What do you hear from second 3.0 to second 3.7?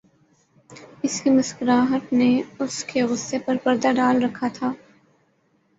غصےپر